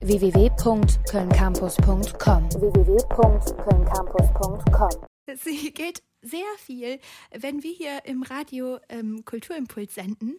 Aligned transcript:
www.kölncampus.com 0.00 2.52
www.kölncampus.com 2.52 5.06
Sie 5.42 5.72
geht 5.72 6.02
sehr 6.20 6.44
viel, 6.58 7.00
wenn 7.32 7.62
wir 7.62 7.72
hier 7.72 8.04
im 8.04 8.22
Radio 8.22 8.78
ähm, 8.90 9.24
Kulturimpuls 9.24 9.94
senden, 9.94 10.36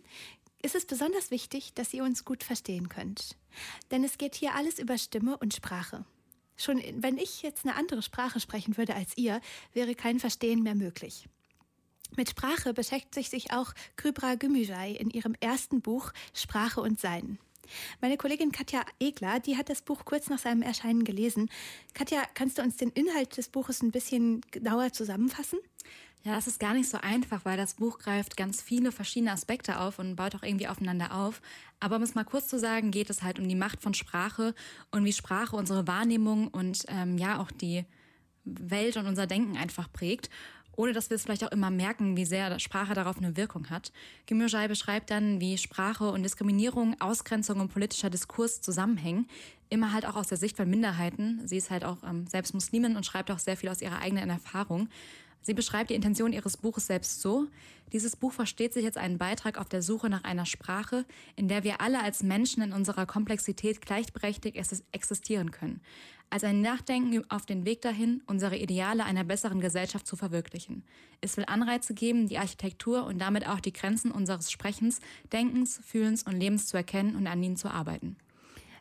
ist 0.61 0.75
es 0.75 0.85
besonders 0.85 1.31
wichtig, 1.31 1.73
dass 1.73 1.91
ihr 1.93 2.03
uns 2.03 2.23
gut 2.23 2.43
verstehen 2.43 2.87
könnt. 2.87 3.35
Denn 3.89 4.03
es 4.03 4.19
geht 4.19 4.35
hier 4.35 4.53
alles 4.53 4.77
über 4.77 4.95
Stimme 4.97 5.37
und 5.37 5.55
Sprache. 5.55 6.05
Schon 6.55 6.81
wenn 6.97 7.17
ich 7.17 7.41
jetzt 7.41 7.65
eine 7.65 7.75
andere 7.75 8.03
Sprache 8.03 8.39
sprechen 8.39 8.77
würde 8.77 8.93
als 8.95 9.17
ihr, 9.17 9.41
wäre 9.73 9.95
kein 9.95 10.19
Verstehen 10.19 10.61
mehr 10.61 10.75
möglich. 10.75 11.27
Mit 12.15 12.29
Sprache 12.29 12.73
beschäftigt 12.73 13.31
sich 13.31 13.51
auch 13.51 13.73
Krybra 13.95 14.35
Gümüşay 14.35 14.93
in 14.93 15.09
ihrem 15.09 15.35
ersten 15.39 15.81
Buch 15.81 16.11
Sprache 16.33 16.81
und 16.81 16.99
Sein. 16.99 17.39
Meine 18.01 18.17
Kollegin 18.17 18.51
Katja 18.51 18.81
Egler, 18.99 19.39
die 19.39 19.57
hat 19.57 19.69
das 19.69 19.81
Buch 19.81 20.05
kurz 20.05 20.29
nach 20.29 20.39
seinem 20.39 20.61
Erscheinen 20.61 21.03
gelesen. 21.03 21.49
Katja, 21.93 22.23
kannst 22.33 22.57
du 22.57 22.61
uns 22.61 22.77
den 22.77 22.89
Inhalt 22.89 23.37
des 23.37 23.49
Buches 23.49 23.81
ein 23.81 23.91
bisschen 23.91 24.41
genauer 24.51 24.93
zusammenfassen? 24.93 25.59
Ja, 26.23 26.35
das 26.35 26.47
ist 26.47 26.59
gar 26.59 26.73
nicht 26.73 26.89
so 26.89 26.97
einfach, 26.97 27.45
weil 27.45 27.57
das 27.57 27.75
Buch 27.75 27.99
greift 27.99 28.35
ganz 28.35 28.61
viele 28.61 28.91
verschiedene 28.91 29.31
Aspekte 29.31 29.79
auf 29.79 29.97
und 29.97 30.15
baut 30.15 30.35
auch 30.35 30.43
irgendwie 30.43 30.67
aufeinander 30.67 31.15
auf. 31.15 31.41
Aber 31.79 31.95
um 31.95 32.01
es 32.01 32.15
mal 32.15 32.25
kurz 32.25 32.47
zu 32.47 32.59
sagen, 32.59 32.91
geht 32.91 33.09
es 33.09 33.23
halt 33.23 33.39
um 33.39 33.47
die 33.47 33.55
Macht 33.55 33.81
von 33.81 33.93
Sprache 33.93 34.53
und 34.91 35.05
wie 35.05 35.13
Sprache 35.13 35.55
unsere 35.55 35.87
Wahrnehmung 35.87 36.49
und 36.49 36.83
ähm, 36.89 37.17
ja 37.17 37.39
auch 37.39 37.51
die 37.51 37.85
Welt 38.43 38.97
und 38.97 39.07
unser 39.07 39.27
Denken 39.27 39.57
einfach 39.57 39.91
prägt 39.91 40.29
ohne 40.77 40.93
dass 40.93 41.09
wir 41.09 41.15
es 41.15 41.23
vielleicht 41.23 41.43
auch 41.43 41.51
immer 41.51 41.71
merken, 41.71 42.15
wie 42.15 42.23
sehr 42.23 42.57
Sprache 42.59 42.93
darauf 42.93 43.17
eine 43.17 43.35
Wirkung 43.35 43.69
hat. 43.69 43.91
Gemürjai 44.27 44.67
beschreibt 44.67 45.11
dann, 45.11 45.41
wie 45.41 45.57
Sprache 45.57 46.09
und 46.11 46.23
Diskriminierung, 46.23 46.95
Ausgrenzung 47.01 47.59
und 47.59 47.73
politischer 47.73 48.09
Diskurs 48.09 48.61
zusammenhängen. 48.61 49.27
Immer 49.69 49.91
halt 49.91 50.05
auch 50.05 50.15
aus 50.15 50.27
der 50.27 50.37
Sicht 50.37 50.55
von 50.55 50.69
Minderheiten. 50.69 51.41
Sie 51.45 51.57
ist 51.57 51.71
halt 51.71 51.83
auch 51.83 51.97
ähm, 52.03 52.27
selbst 52.27 52.53
Muslimin 52.53 52.95
und 52.95 53.05
schreibt 53.05 53.31
auch 53.31 53.39
sehr 53.39 53.57
viel 53.57 53.69
aus 53.69 53.81
ihrer 53.81 53.99
eigenen 53.99 54.29
Erfahrung. 54.29 54.87
Sie 55.47 55.53
beschreibt 55.53 55.91
die 55.91 55.95
Intention 55.95 56.33
ihres 56.33 56.57
Buches 56.57 56.87
selbst 56.87 57.21
so, 57.21 57.47
dieses 57.93 58.17
Buch 58.17 58.33
versteht 58.33 58.73
sich 58.73 58.83
als 58.83 58.97
einen 58.97 59.17
Beitrag 59.17 59.57
auf 59.57 59.69
der 59.69 59.81
Suche 59.81 60.09
nach 60.09 60.25
einer 60.25 60.45
Sprache, 60.45 61.05
in 61.37 61.47
der 61.47 61.63
wir 61.63 61.79
alle 61.79 62.03
als 62.03 62.21
Menschen 62.21 62.61
in 62.61 62.73
unserer 62.73 63.05
Komplexität 63.05 63.79
gleichberechtigt 63.79 64.57
existieren 64.91 65.51
können 65.51 65.79
als 66.29 66.43
ein 66.43 66.59
Nachdenken 66.59 67.23
auf 67.31 67.45
den 67.45 67.65
Weg 67.65 67.81
dahin, 67.81 68.21
unsere 68.25 68.57
Ideale 68.57 69.05
einer 69.05 69.23
besseren 69.23 69.61
Gesellschaft 69.61 70.05
zu 70.05 70.17
verwirklichen. 70.17 70.83
Es 71.21 71.37
will 71.37 71.45
Anreize 71.47 71.93
geben, 71.93 72.27
die 72.27 72.37
Architektur 72.37 73.05
und 73.05 73.19
damit 73.19 73.47
auch 73.47 73.61
die 73.61 73.71
Grenzen 73.71 74.11
unseres 74.11 74.51
Sprechens, 74.51 74.99
Denkens, 75.31 75.79
Fühlens 75.85 76.23
und 76.23 76.37
Lebens 76.37 76.67
zu 76.67 76.75
erkennen 76.75 77.15
und 77.15 77.27
an 77.27 77.41
ihnen 77.41 77.55
zu 77.55 77.69
arbeiten. 77.69 78.17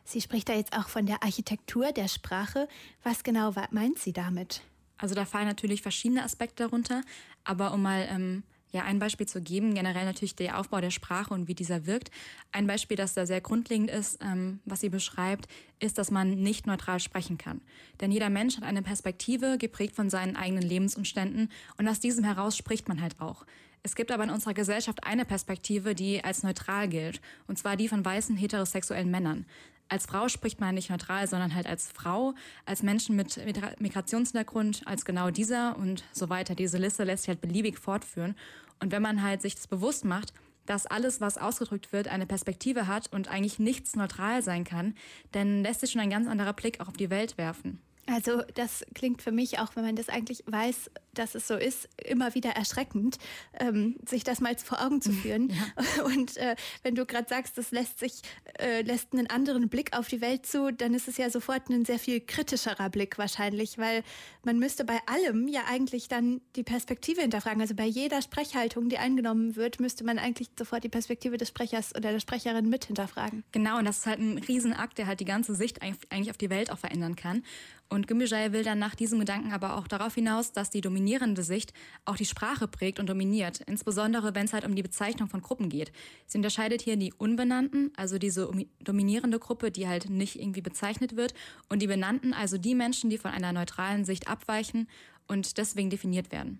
Sie 0.03 0.19
spricht 0.19 0.49
da 0.49 0.55
jetzt 0.55 0.77
auch 0.77 0.89
von 0.89 1.05
der 1.05 1.23
Architektur 1.23 1.93
der 1.93 2.09
Sprache. 2.09 2.67
Was 3.01 3.23
genau 3.23 3.53
meint 3.71 3.99
sie 3.99 4.11
damit? 4.11 4.61
Also 4.97 5.15
da 5.15 5.25
fallen 5.25 5.47
natürlich 5.47 5.81
verschiedene 5.81 6.23
Aspekte 6.23 6.63
darunter, 6.63 7.01
aber 7.43 7.73
um 7.73 7.81
mal 7.81 8.07
ähm, 8.09 8.43
ja, 8.71 8.83
ein 8.83 8.99
Beispiel 8.99 9.27
zu 9.27 9.41
geben, 9.41 9.73
generell 9.73 10.05
natürlich 10.05 10.35
der 10.35 10.59
Aufbau 10.59 10.81
der 10.81 10.91
Sprache 10.91 11.33
und 11.33 11.47
wie 11.47 11.55
dieser 11.55 11.85
wirkt. 11.85 12.11
Ein 12.51 12.67
Beispiel, 12.67 12.97
das 12.97 13.13
da 13.13 13.25
sehr 13.25 13.41
grundlegend 13.41 13.89
ist, 13.89 14.19
ähm, 14.21 14.59
was 14.65 14.81
sie 14.81 14.89
beschreibt, 14.89 15.47
ist, 15.79 15.97
dass 15.97 16.11
man 16.11 16.41
nicht 16.41 16.67
neutral 16.67 16.99
sprechen 16.99 17.37
kann. 17.37 17.61
Denn 18.01 18.11
jeder 18.11 18.29
Mensch 18.29 18.57
hat 18.57 18.63
eine 18.63 18.81
Perspektive, 18.81 19.57
geprägt 19.57 19.95
von 19.95 20.09
seinen 20.09 20.35
eigenen 20.35 20.63
Lebensumständen 20.63 21.49
und 21.77 21.87
aus 21.87 21.99
diesem 21.99 22.23
heraus 22.23 22.57
spricht 22.57 22.87
man 22.87 23.01
halt 23.01 23.19
auch. 23.19 23.45
Es 23.83 23.95
gibt 23.95 24.11
aber 24.11 24.25
in 24.25 24.31
unserer 24.31 24.53
Gesellschaft 24.53 25.05
eine 25.05 25.23
Perspektive, 25.23 25.95
die 25.95 26.23
als 26.23 26.43
neutral 26.43 26.89
gilt, 26.89 27.21
und 27.47 27.57
zwar 27.57 27.77
die 27.77 27.87
von 27.87 28.03
weißen 28.03 28.35
heterosexuellen 28.35 29.09
Männern 29.09 29.45
als 29.89 30.05
Frau 30.05 30.27
spricht 30.27 30.59
man 30.59 30.75
nicht 30.75 30.89
neutral, 30.89 31.27
sondern 31.27 31.55
halt 31.55 31.67
als 31.67 31.91
Frau, 31.91 32.33
als 32.65 32.83
Menschen 32.83 33.15
mit 33.15 33.39
Migrationshintergrund, 33.79 34.81
als 34.85 35.05
genau 35.05 35.29
dieser 35.31 35.77
und 35.77 36.03
so 36.11 36.29
weiter. 36.29 36.55
Diese 36.55 36.77
Liste 36.77 37.03
lässt 37.03 37.23
sich 37.23 37.29
halt 37.29 37.41
beliebig 37.41 37.79
fortführen. 37.79 38.35
Und 38.79 38.91
wenn 38.91 39.01
man 39.01 39.23
halt 39.23 39.41
sich 39.41 39.55
das 39.55 39.67
bewusst 39.67 40.05
macht, 40.05 40.33
dass 40.65 40.85
alles, 40.85 41.21
was 41.21 41.37
ausgedrückt 41.37 41.93
wird, 41.93 42.09
eine 42.09 42.25
Perspektive 42.25 42.87
hat 42.87 43.11
und 43.13 43.29
eigentlich 43.29 43.57
nichts 43.57 43.95
neutral 43.95 44.43
sein 44.43 44.65
kann, 44.65 44.95
dann 45.31 45.63
lässt 45.63 45.79
sich 45.79 45.91
schon 45.91 46.01
ein 46.01 46.09
ganz 46.09 46.27
anderer 46.27 46.53
Blick 46.53 46.79
auch 46.81 46.89
auf 46.89 46.97
die 46.97 47.09
Welt 47.09 47.37
werfen. 47.37 47.79
Also 48.07 48.41
das 48.55 48.85
klingt 48.95 49.21
für 49.21 49.31
mich, 49.31 49.59
auch 49.59 49.75
wenn 49.75 49.83
man 49.83 49.95
das 49.95 50.07
eigentlich 50.07 50.43
weiß, 50.47 50.89
dass 51.13 51.35
es 51.35 51.47
so 51.47 51.55
ist, 51.55 51.89
immer 52.03 52.35
wieder 52.35 52.51
erschreckend, 52.51 53.17
ähm, 53.59 53.95
sich 54.07 54.23
das 54.23 54.39
mal 54.39 54.55
vor 54.57 54.81
Augen 54.81 55.01
zu 55.01 55.11
führen. 55.11 55.49
Ja. 55.49 56.03
Und 56.05 56.37
äh, 56.37 56.55
wenn 56.83 56.95
du 56.95 57.05
gerade 57.05 57.27
sagst, 57.27 57.57
das 57.57 57.71
lässt 57.71 57.99
sich, 57.99 58.21
äh, 58.59 58.81
lässt 58.81 59.13
einen 59.13 59.27
anderen 59.29 59.67
Blick 59.67 59.97
auf 59.97 60.07
die 60.07 60.21
Welt 60.21 60.45
zu, 60.45 60.71
dann 60.71 60.93
ist 60.93 61.07
es 61.07 61.17
ja 61.17 61.29
sofort 61.29 61.69
ein 61.69 61.85
sehr 61.85 61.99
viel 61.99 62.21
kritischerer 62.21 62.89
Blick 62.89 63.17
wahrscheinlich, 63.17 63.77
weil 63.77 64.03
man 64.43 64.57
müsste 64.59 64.85
bei 64.85 64.99
allem 65.07 65.47
ja 65.47 65.61
eigentlich 65.67 66.07
dann 66.07 66.41
die 66.55 66.63
Perspektive 66.63 67.21
hinterfragen. 67.21 67.61
Also 67.61 67.75
bei 67.75 67.85
jeder 67.85 68.21
Sprechhaltung, 68.21 68.89
die 68.89 68.97
eingenommen 68.97 69.55
wird, 69.55 69.79
müsste 69.79 70.03
man 70.03 70.19
eigentlich 70.19 70.49
sofort 70.57 70.83
die 70.83 70.89
Perspektive 70.89 71.37
des 71.37 71.49
Sprechers 71.49 71.93
oder 71.95 72.11
der 72.11 72.19
Sprecherin 72.19 72.69
mit 72.69 72.85
hinterfragen. 72.85 73.43
Genau, 73.51 73.79
und 73.79 73.85
das 73.85 73.99
ist 73.99 74.05
halt 74.05 74.19
ein 74.19 74.37
Riesenakt, 74.37 74.97
der 74.97 75.07
halt 75.07 75.19
die 75.19 75.25
ganze 75.25 75.55
Sicht 75.55 75.81
eigentlich 75.81 76.29
auf 76.29 76.37
die 76.37 76.49
Welt 76.49 76.71
auch 76.71 76.77
verändern 76.77 77.15
kann. 77.15 77.43
Und 77.89 78.07
Gümüşay 78.07 78.51
will 78.51 78.63
dann 78.63 78.79
nach 78.79 78.95
diesem 78.95 79.19
Gedanken 79.19 79.53
aber 79.53 79.77
auch 79.77 79.87
darauf 79.87 80.15
hinaus, 80.15 80.51
dass 80.51 80.69
die 80.69 80.81
dominierende 80.81 81.41
Sicht 81.41 81.73
auch 82.03 82.17
die 82.17 82.25
Sprache 82.25 82.67
prägt 82.67 82.99
und 82.99 83.07
dominiert, 83.07 83.61
insbesondere 83.65 84.35
wenn 84.35 84.45
es 84.45 84.53
halt 84.53 84.65
um 84.65 84.75
die 84.75 84.83
Bezeichnung 84.83 85.29
von 85.29 85.41
Gruppen 85.41 85.69
geht. 85.69 85.93
Sie 86.25 86.37
unterscheidet 86.37 86.81
hier 86.81 86.97
die 86.97 87.13
Unbenannten, 87.13 87.93
also 87.95 88.17
diese 88.17 88.49
dominierende 88.81 89.39
Gruppe, 89.39 89.71
die 89.71 89.87
halt 89.87 90.09
nicht 90.09 90.37
irgendwie 90.39 90.61
bezeichnet 90.61 91.15
wird, 91.15 91.33
und 91.69 91.81
die 91.81 91.87
Benannten, 91.87 92.33
also 92.33 92.57
die 92.57 92.75
Menschen, 92.75 93.09
die 93.09 93.17
von 93.17 93.31
einer 93.31 93.53
neutralen 93.53 94.03
Sicht 94.03 94.27
abweichen 94.27 94.89
und 95.27 95.57
deswegen 95.57 95.89
definiert 95.89 96.31
werden. 96.31 96.59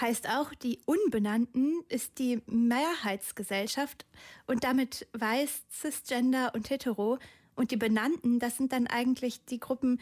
Heißt 0.00 0.28
auch, 0.28 0.52
die 0.54 0.80
Unbenannten 0.86 1.82
ist 1.88 2.18
die 2.18 2.42
Mehrheitsgesellschaft 2.46 4.06
und 4.46 4.64
damit 4.64 5.06
weiß, 5.12 5.62
cisgender 5.70 6.52
und 6.54 6.68
hetero. 6.68 7.18
Und 7.54 7.70
die 7.70 7.76
Benannten, 7.76 8.40
das 8.40 8.56
sind 8.56 8.72
dann 8.72 8.88
eigentlich 8.88 9.44
die 9.44 9.60
Gruppen, 9.60 10.00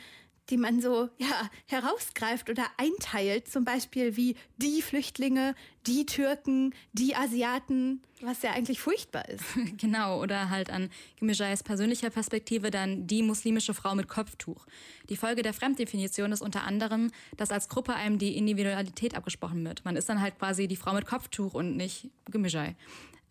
die 0.52 0.58
man 0.58 0.82
so 0.82 1.08
ja, 1.16 1.50
herausgreift 1.66 2.50
oder 2.50 2.66
einteilt, 2.76 3.48
zum 3.48 3.64
Beispiel 3.64 4.16
wie 4.18 4.36
die 4.58 4.82
Flüchtlinge, 4.82 5.54
die 5.86 6.04
Türken, 6.04 6.74
die 6.92 7.16
Asiaten, 7.16 8.02
was 8.20 8.42
ja 8.42 8.52
eigentlich 8.52 8.78
furchtbar 8.78 9.28
ist. 9.30 9.42
Genau, 9.78 10.20
oder 10.20 10.50
halt 10.50 10.70
an 10.70 10.90
Gimejais 11.18 11.62
persönlicher 11.62 12.10
Perspektive 12.10 12.70
dann 12.70 13.06
die 13.06 13.22
muslimische 13.22 13.72
Frau 13.72 13.94
mit 13.94 14.08
Kopftuch. 14.08 14.66
Die 15.08 15.16
Folge 15.16 15.42
der 15.42 15.54
Fremddefinition 15.54 16.30
ist 16.32 16.42
unter 16.42 16.64
anderem, 16.64 17.10
dass 17.38 17.50
als 17.50 17.70
Gruppe 17.70 17.94
einem 17.94 18.18
die 18.18 18.36
Individualität 18.36 19.16
abgesprochen 19.16 19.64
wird. 19.64 19.86
Man 19.86 19.96
ist 19.96 20.10
dann 20.10 20.20
halt 20.20 20.38
quasi 20.38 20.68
die 20.68 20.76
Frau 20.76 20.92
mit 20.92 21.06
Kopftuch 21.06 21.54
und 21.54 21.78
nicht 21.78 22.10
Gimejai. 22.30 22.76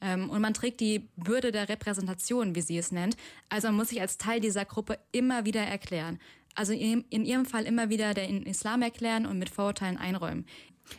Ähm, 0.01 0.31
und 0.31 0.41
man 0.41 0.55
trägt 0.55 0.79
die 0.79 1.07
Bürde 1.15 1.51
der 1.51 1.69
Repräsentation, 1.69 2.55
wie 2.55 2.61
sie 2.61 2.79
es 2.79 2.91
nennt. 2.91 3.15
Also 3.49 3.67
man 3.67 3.75
muss 3.75 3.89
sich 3.89 4.01
als 4.01 4.17
Teil 4.17 4.39
dieser 4.39 4.65
Gruppe 4.65 4.97
immer 5.11 5.45
wieder 5.45 5.61
erklären 5.61 6.19
also 6.55 6.73
in, 6.73 7.05
ihrem 7.09 7.45
Fall 7.45 7.65
immer 7.65 7.89
wieder 7.89 8.13
den 8.13 8.43
Islam 8.43 8.81
erklären 8.81 9.25
und 9.25 9.39
mit 9.39 9.49
Vorurteilen 9.49 9.97
einräumen. 9.97 10.45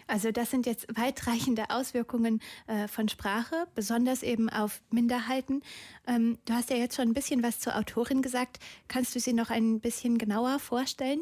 Also 0.06 0.30
das 0.30 0.50
sind 0.50 0.66
jetzt 0.66 0.86
weitreichende 0.96 1.70
Auswirkungen 1.70 2.40
äh, 2.66 2.88
von 2.88 3.08
Sprache, 3.08 3.66
besonders 3.74 4.22
eben 4.22 4.48
auf 4.48 4.80
Minderheiten. 4.90 5.62
Ähm, 6.06 6.38
du 6.46 6.54
hast 6.54 6.70
ja 6.70 6.76
jetzt 6.76 6.96
schon 6.96 7.08
ein 7.08 7.14
bisschen 7.14 7.42
was 7.42 7.58
zur 7.58 7.76
Autorin 7.76 8.22
gesagt. 8.22 8.58
Kannst 8.88 9.14
du 9.14 9.20
sie 9.20 9.32
noch 9.32 9.50
ein 9.50 9.80
bisschen 9.80 10.18
genauer 10.18 10.58
vorstellen? 10.58 11.20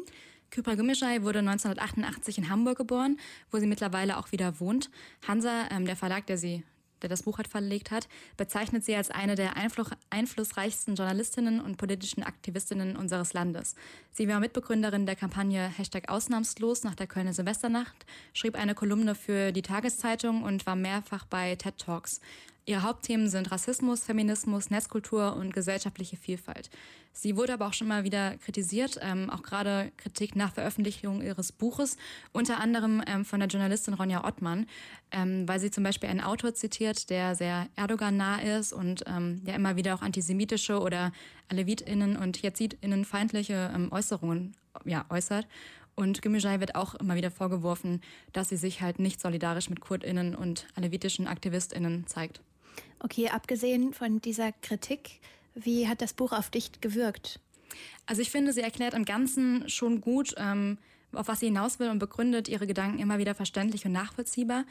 Kypra 0.51 0.75
Gümüşay 0.75 1.23
wurde 1.23 1.39
1988 1.39 2.37
in 2.37 2.49
Hamburg 2.49 2.77
geboren, 2.77 3.17
wo 3.51 3.59
sie 3.59 3.67
mittlerweile 3.67 4.17
auch 4.17 4.31
wieder 4.33 4.59
wohnt. 4.59 4.89
Hansa, 5.25 5.69
ähm, 5.71 5.85
der 5.85 5.95
Verlag, 5.95 6.25
der 6.27 6.37
sie 6.37 6.63
der 7.01 7.09
das 7.09 7.23
Buch 7.23 7.37
halt 7.37 7.47
verlegt 7.47 7.91
hat, 7.91 8.07
bezeichnet 8.37 8.83
sie 8.85 8.95
als 8.95 9.11
eine 9.11 9.35
der 9.35 9.53
einflussreichsten 10.09 10.95
Journalistinnen 10.95 11.59
und 11.61 11.77
politischen 11.77 12.23
Aktivistinnen 12.23 12.95
unseres 12.95 13.33
Landes. 13.33 13.75
Sie 14.11 14.27
war 14.27 14.39
Mitbegründerin 14.39 15.05
der 15.05 15.15
Kampagne 15.15 15.67
Hashtag 15.77 16.09
Ausnahmslos 16.09 16.83
nach 16.83 16.95
der 16.95 17.07
Kölner 17.07 17.33
Silvesternacht, 17.33 18.05
schrieb 18.33 18.55
eine 18.55 18.75
Kolumne 18.75 19.15
für 19.15 19.51
die 19.51 19.61
Tageszeitung 19.61 20.43
und 20.43 20.65
war 20.65 20.75
mehrfach 20.75 21.25
bei 21.25 21.55
TED 21.55 21.77
Talks. 21.77 22.21
Ihre 22.67 22.83
Hauptthemen 22.83 23.27
sind 23.27 23.51
Rassismus, 23.51 24.03
Feminismus, 24.03 24.69
Netzkultur 24.69 25.35
und 25.35 25.51
gesellschaftliche 25.51 26.15
Vielfalt. 26.15 26.69
Sie 27.11 27.35
wurde 27.35 27.53
aber 27.53 27.65
auch 27.67 27.73
schon 27.73 27.87
mal 27.87 28.03
wieder 28.03 28.37
kritisiert, 28.37 28.99
ähm, 29.01 29.31
auch 29.31 29.41
gerade 29.41 29.91
Kritik 29.97 30.35
nach 30.35 30.53
Veröffentlichung 30.53 31.23
ihres 31.23 31.51
Buches, 31.51 31.97
unter 32.31 32.59
anderem 32.59 33.03
ähm, 33.07 33.25
von 33.25 33.39
der 33.39 33.49
Journalistin 33.49 33.95
Ronja 33.95 34.23
Ottmann, 34.23 34.67
ähm, 35.11 35.47
weil 35.47 35.59
sie 35.59 35.71
zum 35.71 35.83
Beispiel 35.83 36.07
einen 36.07 36.21
Autor 36.21 36.53
zitiert, 36.53 37.09
der 37.09 37.35
sehr 37.35 37.67
Erdogan-nah 37.75 38.41
ist 38.41 38.73
und 38.73 39.03
ähm, 39.07 39.43
der 39.43 39.55
immer 39.55 39.75
wieder 39.75 39.95
auch 39.95 40.03
antisemitische 40.03 40.79
oder 40.79 41.11
AlevitInnen 41.49 42.15
und 42.15 42.41
JezidInnen 42.41 43.05
feindliche 43.05 43.71
ähm, 43.73 43.91
Äußerungen 43.91 44.55
ja, 44.85 45.05
äußert. 45.09 45.47
Und 45.95 46.21
Gümüşay 46.21 46.59
wird 46.59 46.75
auch 46.75 46.95
immer 46.95 47.15
wieder 47.15 47.31
vorgeworfen, 47.31 48.01
dass 48.33 48.49
sie 48.49 48.57
sich 48.57 48.81
halt 48.81 48.99
nicht 48.99 49.19
solidarisch 49.19 49.69
mit 49.69 49.81
KurdInnen 49.81 50.35
und 50.35 50.67
alevitischen 50.75 51.27
AktivistInnen 51.27 52.07
zeigt. 52.07 52.41
Okay, 52.99 53.29
abgesehen 53.29 53.93
von 53.93 54.21
dieser 54.21 54.51
Kritik, 54.51 55.19
wie 55.55 55.87
hat 55.87 56.01
das 56.01 56.13
Buch 56.13 56.31
auf 56.31 56.49
dich 56.49 56.71
gewirkt? 56.81 57.39
Also 58.05 58.21
ich 58.21 58.31
finde, 58.31 58.53
sie 58.53 58.61
erklärt 58.61 58.93
im 58.93 59.05
Ganzen 59.05 59.69
schon 59.69 60.01
gut, 60.01 60.35
ähm, 60.37 60.77
auf 61.13 61.27
was 61.27 61.39
sie 61.39 61.47
hinaus 61.47 61.79
will 61.79 61.89
und 61.89 61.99
begründet 61.99 62.47
ihre 62.47 62.67
Gedanken 62.67 62.99
immer 62.99 63.17
wieder 63.17 63.35
verständlich 63.35 63.85
und 63.85 63.91
nachvollziehbar. 63.91 64.65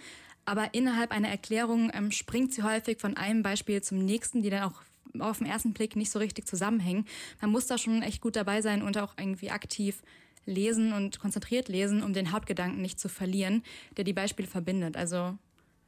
Aber 0.44 0.74
innerhalb 0.74 1.10
einer 1.10 1.28
Erklärung 1.28 1.90
ähm, 1.94 2.10
springt 2.10 2.52
sie 2.52 2.62
häufig 2.62 2.98
von 2.98 3.16
einem 3.16 3.42
Beispiel 3.42 3.82
zum 3.82 4.04
nächsten, 4.04 4.42
die 4.42 4.50
dann 4.50 4.64
auch 4.64 4.82
auf 5.18 5.38
den 5.38 5.46
ersten 5.46 5.72
Blick 5.72 5.96
nicht 5.96 6.10
so 6.10 6.18
richtig 6.18 6.46
zusammenhängen. 6.46 7.06
Man 7.40 7.50
muss 7.50 7.66
da 7.66 7.78
schon 7.78 8.02
echt 8.02 8.20
gut 8.20 8.36
dabei 8.36 8.62
sein 8.62 8.82
und 8.82 8.96
auch 8.98 9.14
irgendwie 9.18 9.50
aktiv 9.50 10.02
lesen 10.46 10.92
und 10.92 11.20
konzentriert 11.20 11.68
lesen, 11.68 12.02
um 12.02 12.12
den 12.12 12.32
Hauptgedanken 12.32 12.80
nicht 12.80 12.98
zu 12.98 13.08
verlieren, 13.08 13.62
der 13.96 14.04
die 14.04 14.12
Beispiele 14.12 14.48
verbindet. 14.48 14.96
Also 14.96 15.36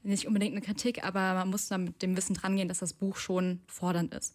nicht 0.02 0.26
unbedingt 0.26 0.52
eine 0.52 0.64
Kritik, 0.64 1.04
aber 1.04 1.34
man 1.34 1.50
muss 1.50 1.69
da 1.69 1.78
mit 1.78 2.02
dem 2.02 2.16
Wissen 2.16 2.34
drangehen, 2.34 2.69
dass 2.69 2.78
das 2.78 2.93
Buch 2.93 3.16
schon 3.16 3.60
fordernd 3.66 4.14
ist. 4.14 4.34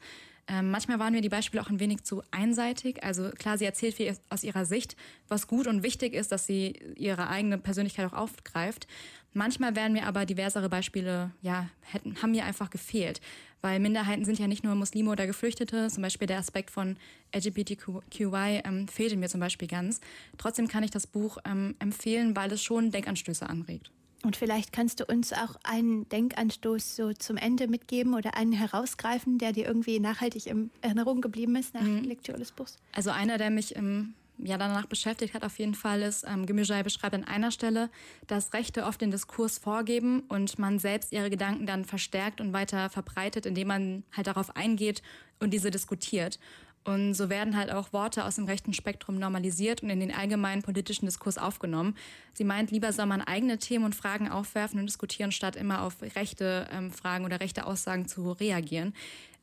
Ähm, 0.49 0.71
manchmal 0.71 0.97
waren 0.99 1.11
mir 1.11 1.21
die 1.21 1.29
Beispiele 1.29 1.61
auch 1.61 1.69
ein 1.69 1.81
wenig 1.81 2.03
zu 2.03 2.23
einseitig. 2.31 3.03
Also 3.03 3.31
klar, 3.31 3.57
sie 3.57 3.65
erzählt 3.65 3.95
viel 3.95 4.15
aus 4.29 4.43
ihrer 4.43 4.65
Sicht, 4.65 4.95
was 5.27 5.47
gut 5.47 5.67
und 5.67 5.83
wichtig 5.83 6.13
ist, 6.13 6.31
dass 6.31 6.45
sie 6.45 6.73
ihre 6.95 7.27
eigene 7.27 7.57
Persönlichkeit 7.57 8.05
auch 8.07 8.17
aufgreift. 8.17 8.87
Manchmal 9.33 9.75
wären 9.75 9.91
mir 9.91 10.07
aber 10.07 10.25
diversere 10.25 10.69
Beispiele, 10.69 11.31
ja, 11.41 11.69
hätten, 11.81 12.21
haben 12.21 12.31
mir 12.31 12.45
einfach 12.45 12.69
gefehlt. 12.69 13.19
Weil 13.61 13.79
Minderheiten 13.79 14.23
sind 14.23 14.39
ja 14.39 14.47
nicht 14.47 14.63
nur 14.63 14.73
Muslime 14.75 15.11
oder 15.11 15.27
Geflüchtete. 15.27 15.89
Zum 15.89 16.01
Beispiel 16.01 16.27
der 16.27 16.37
Aspekt 16.37 16.71
von 16.71 16.95
LGBTQI 17.35 18.61
ähm, 18.63 18.87
fehlte 18.87 19.17
mir 19.17 19.27
zum 19.27 19.41
Beispiel 19.41 19.67
ganz. 19.67 19.99
Trotzdem 20.37 20.69
kann 20.69 20.83
ich 20.83 20.91
das 20.91 21.07
Buch 21.07 21.39
ähm, 21.43 21.75
empfehlen, 21.79 22.35
weil 22.35 22.51
es 22.53 22.63
schon 22.63 22.91
Denkanstöße 22.91 23.49
anregt. 23.49 23.91
Und 24.23 24.35
vielleicht 24.35 24.73
kannst 24.73 24.99
du 24.99 25.05
uns 25.05 25.31
auch 25.31 25.55
einen 25.63 26.09
Denkanstoß 26.09 26.95
so 26.95 27.13
zum 27.13 27.37
Ende 27.37 27.67
mitgeben 27.67 28.15
oder 28.15 28.35
einen 28.35 28.51
herausgreifen, 28.51 29.37
der 29.37 29.53
dir 29.53 29.67
irgendwie 29.67 29.99
nachhaltig 29.99 30.47
in 30.47 30.71
Erinnerung 30.81 31.21
geblieben 31.21 31.55
ist 31.55 31.73
nach 31.73 31.81
mhm. 31.81 32.03
Lektüre 32.03 32.39
des 32.39 32.51
Buchs. 32.51 32.77
Also 32.93 33.11
einer, 33.11 33.37
der 33.37 33.51
mich 33.51 33.75
ähm, 33.75 34.15
ja 34.39 34.57
danach 34.57 34.85
beschäftigt 34.85 35.33
hat, 35.33 35.43
auf 35.43 35.59
jeden 35.59 35.75
Fall 35.75 36.01
ist, 36.01 36.25
ähm, 36.27 36.45
Gemüjai 36.45 36.83
beschreibt 36.83 37.13
an 37.13 37.23
einer 37.23 37.51
Stelle, 37.51 37.89
dass 38.25 38.53
Rechte 38.53 38.85
oft 38.85 39.01
den 39.01 39.11
Diskurs 39.11 39.59
vorgeben 39.59 40.23
und 40.29 40.57
man 40.59 40.79
selbst 40.79 41.11
ihre 41.11 41.29
Gedanken 41.29 41.65
dann 41.65 41.85
verstärkt 41.85 42.41
und 42.41 42.53
weiter 42.53 42.89
verbreitet, 42.89 43.45
indem 43.45 43.67
man 43.67 44.03
halt 44.15 44.27
darauf 44.27 44.55
eingeht 44.55 45.01
und 45.39 45.51
diese 45.51 45.71
diskutiert. 45.71 46.39
Und 46.87 47.13
so 47.15 47.29
werden 47.29 47.57
halt 47.57 47.69
auch 47.69 47.91
Worte 47.91 48.23
aus 48.23 48.35
dem 48.35 48.45
rechten 48.45 48.71
Spektrum 48.71 49.19
normalisiert 49.19 49.83
und 49.83 49.89
in 49.89 49.99
den 49.99 50.15
allgemeinen 50.15 50.61
politischen 50.61 51.05
Diskurs 51.05 51.37
aufgenommen. 51.37 51.97
Sie 52.33 52.45
meint, 52.45 52.71
lieber 52.71 52.93
soll 52.93 53.07
man 53.07 53.21
eigene 53.21 53.57
Themen 53.57 53.83
und 53.83 53.93
Fragen 53.93 54.29
aufwerfen 54.29 54.79
und 54.79 54.85
diskutieren, 54.85 55.33
statt 55.33 55.57
immer 55.57 55.81
auf 55.81 55.97
rechte 56.15 56.65
ähm, 56.71 56.91
Fragen 56.91 57.25
oder 57.25 57.41
rechte 57.41 57.65
Aussagen 57.65 58.07
zu 58.07 58.31
reagieren. 58.31 58.93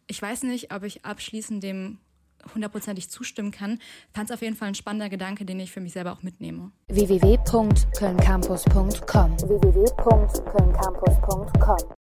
Ich 0.06 0.22
weiß 0.22 0.44
nicht, 0.44 0.72
ob 0.74 0.84
ich 0.84 1.04
abschließend 1.04 1.62
dem 1.62 1.98
hundertprozentig 2.54 3.10
zustimmen 3.10 3.50
kann, 3.50 3.78
fand 4.12 4.30
es 4.30 4.34
auf 4.34 4.40
jeden 4.42 4.56
Fall 4.56 4.68
ein 4.68 4.74
spannender 4.74 5.10
Gedanke, 5.10 5.44
den 5.44 5.60
ich 5.60 5.70
für 5.70 5.80
mich 5.80 5.92
selber 5.92 6.12
auch 6.12 6.22
mitnehme. 6.22 6.72
www.kölncampus.com 6.88 9.38
www 9.38 9.84